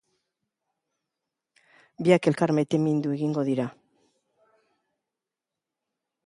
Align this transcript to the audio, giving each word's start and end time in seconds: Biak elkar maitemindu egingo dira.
Biak 2.07 2.29
elkar 2.31 2.53
maitemindu 2.59 3.13
egingo 3.19 3.45
dira. 3.51 3.67